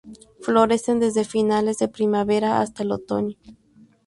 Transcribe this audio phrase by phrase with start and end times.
[0.41, 3.37] Florece desde finales de primavera hasta el otoño.